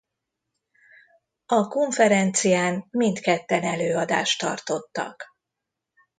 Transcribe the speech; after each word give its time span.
A 1.45 1.67
konferencián 1.67 2.87
mindketten 2.91 3.63
előadást 3.63 4.39
tartottak. 4.39 5.25